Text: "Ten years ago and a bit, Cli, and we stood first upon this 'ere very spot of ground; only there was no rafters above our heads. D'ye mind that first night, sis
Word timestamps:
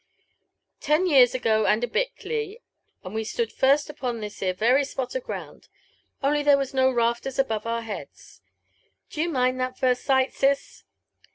"Ten 0.79 1.05
years 1.05 1.35
ago 1.35 1.67
and 1.67 1.83
a 1.83 1.87
bit, 1.87 2.17
Cli, 2.17 2.59
and 3.03 3.13
we 3.13 3.23
stood 3.23 3.51
first 3.51 3.87
upon 3.87 4.19
this 4.19 4.41
'ere 4.41 4.51
very 4.51 4.83
spot 4.83 5.13
of 5.13 5.23
ground; 5.23 5.67
only 6.23 6.41
there 6.41 6.57
was 6.57 6.73
no 6.73 6.89
rafters 6.89 7.37
above 7.37 7.67
our 7.67 7.83
heads. 7.83 8.41
D'ye 9.11 9.27
mind 9.27 9.59
that 9.59 9.77
first 9.77 10.09
night, 10.09 10.33
sis 10.33 10.85